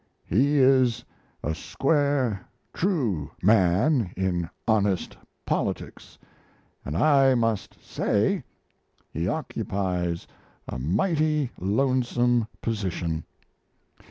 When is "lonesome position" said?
11.59-13.25